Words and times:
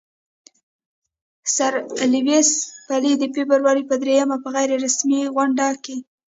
سر 1.55 1.73
لیویس 2.13 2.49
پیلي 2.87 3.13
د 3.17 3.23
فبرورۍ 3.35 3.83
پر 3.89 3.97
دریمه 4.01 4.37
په 4.43 4.49
غیر 4.55 4.69
رسمي 4.85 5.21
غونډه 5.33 5.67
کې. 5.83 5.97